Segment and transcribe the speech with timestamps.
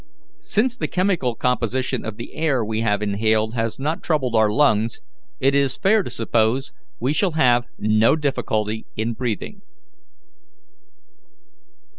[0.41, 4.99] Since the chemical composition of the air we have inhaled has not troubled our lungs,
[5.39, 9.61] it is fair to suppose we shall have no difficulty in breathing."